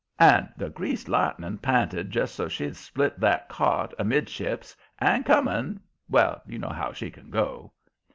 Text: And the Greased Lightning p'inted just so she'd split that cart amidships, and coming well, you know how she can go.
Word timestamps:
And 0.17 0.49
the 0.57 0.71
Greased 0.71 1.07
Lightning 1.07 1.59
p'inted 1.59 2.09
just 2.09 2.33
so 2.33 2.47
she'd 2.47 2.75
split 2.75 3.19
that 3.19 3.47
cart 3.49 3.93
amidships, 3.99 4.75
and 4.97 5.23
coming 5.23 5.79
well, 6.09 6.41
you 6.47 6.57
know 6.57 6.69
how 6.69 6.91
she 6.91 7.11
can 7.11 7.29
go. 7.29 7.71